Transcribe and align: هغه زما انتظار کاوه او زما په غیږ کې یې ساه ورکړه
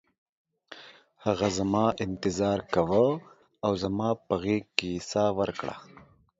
هغه 1.25 1.47
زما 1.57 1.85
انتظار 2.05 2.59
کاوه 2.73 3.07
او 3.65 3.71
زما 3.83 4.09
په 4.25 4.33
غیږ 4.43 4.65
کې 4.77 4.87
یې 4.95 5.01
ساه 5.11 5.31
ورکړه 5.39 5.75